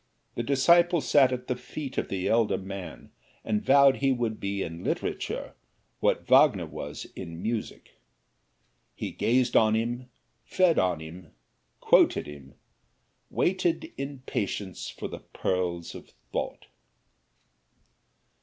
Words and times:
The 0.33 0.41
disciple 0.41 0.99
sat 0.99 1.31
at 1.31 1.45
the 1.45 1.55
feet 1.55 1.95
of 1.99 2.07
the 2.07 2.27
elder 2.27 2.57
man, 2.57 3.11
and 3.45 3.63
vowed 3.63 3.97
he 3.97 4.11
would 4.11 4.39
be 4.39 4.63
in 4.63 4.83
literature 4.83 5.53
what 5.99 6.25
Wagner 6.25 6.65
was 6.65 7.05
in 7.15 7.39
music. 7.39 7.99
He 8.95 9.11
gazed 9.11 9.55
on 9.55 9.75
him, 9.75 10.09
fed 10.43 10.79
on 10.79 11.01
him, 11.01 11.33
quoted 11.81 12.25
him, 12.25 12.55
waiting 13.29 13.83
in 13.95 14.23
patience 14.25 14.89
for 14.89 15.07
the 15.07 15.19
pearls 15.19 15.93
of 15.93 16.09
thought. 16.33 16.65